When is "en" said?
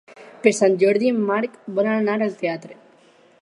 1.15-1.19